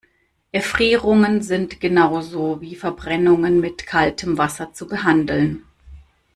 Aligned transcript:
Erfrierungen 0.51 1.43
sind 1.43 1.79
genau 1.79 2.21
so 2.21 2.59
wie 2.59 2.73
Verbrennungen 2.75 3.59
mit 3.59 3.85
kaltem 3.85 4.39
Wasser 4.39 4.73
zu 4.73 4.87
behandeln. 4.87 5.63